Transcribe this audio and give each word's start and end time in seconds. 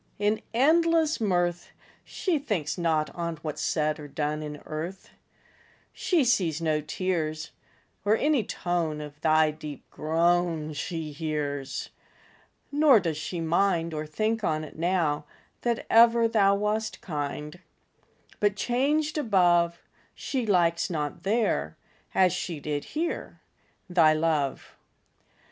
In 0.17 0.41
endless 0.51 1.21
mirth, 1.21 1.73
She 2.03 2.39
thinks 2.39 2.75
not 2.75 3.11
on 3.13 3.35
What's 3.43 3.61
said 3.61 3.99
or 3.99 4.07
done 4.07 4.41
In 4.41 4.57
earth: 4.65 5.11
She 5.93 6.23
sees 6.23 6.59
no 6.59 6.81
tears, 6.81 7.51
Or 8.03 8.17
any 8.17 8.43
tone 8.43 8.99
Of 8.99 9.21
thy 9.21 9.51
deep 9.51 9.87
groan 9.91 10.73
She 10.73 11.11
hears; 11.11 11.91
Nor 12.71 12.99
does 12.99 13.15
she 13.17 13.39
mind, 13.39 13.93
Or 13.93 14.07
think 14.07 14.43
on't 14.43 14.75
now, 14.75 15.25
That 15.61 15.85
ever 15.87 16.27
thou 16.27 16.55
Wast 16.55 17.01
kind: 17.01 17.59
But 18.39 18.55
changed 18.55 19.19
above, 19.19 19.83
She 20.15 20.47
likes 20.47 20.89
not 20.89 21.21
there, 21.21 21.77
As 22.15 22.33
she 22.33 22.59
did 22.59 22.85
here, 22.97 23.39
Thy 23.87 24.13
love. 24.13 24.75